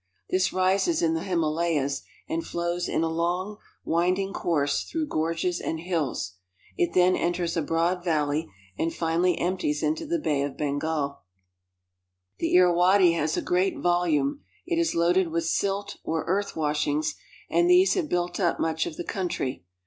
This 0.31 0.51
rises 0.51 1.03
in 1.03 1.13
the 1.13 1.21
Himalayas 1.21 2.01
and 2.27 2.43
flows 2.43 2.89
in 2.89 3.03
a 3.03 3.07
long, 3.07 3.57
wind 3.85 4.17
ing 4.17 4.33
course 4.33 4.81
through 4.81 5.05
gorges 5.05 5.59
and 5.61 5.79
hills. 5.79 6.37
It 6.75 6.95
then 6.95 7.15
enters 7.15 7.55
a 7.55 7.61
broad 7.61 8.03
valley 8.03 8.51
and 8.79 8.91
finally 8.91 9.37
empties 9.37 9.83
into 9.83 10.07
the 10.07 10.17
Bay 10.17 10.41
of 10.41 10.57
Bengal. 10.57 11.21
212 12.39 12.41
IN 12.41 12.41
BRITISH 12.41 12.41
BURMA 12.41 12.41
The 12.41 12.57
Irawadi 12.57 13.15
has 13.19 13.37
a 13.37 13.41
great 13.43 13.77
volume. 13.77 14.41
It 14.65 14.79
is 14.79 14.95
loaded 14.95 15.27
with 15.27 15.45
silt 15.45 15.97
or 16.03 16.23
earth 16.25 16.55
washings, 16.55 17.13
and 17.47 17.69
these 17.69 17.93
have 17.93 18.09
built 18.09 18.39
up 18.39 18.59
much 18.59 18.87
of 18.87 18.97
the 18.97 19.03
coun 19.05 19.27
try. 19.27 19.61